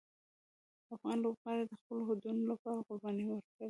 [0.95, 3.55] افغان لوبغاړي د خپلو هوډونو لپاره قربانۍ ورکوي.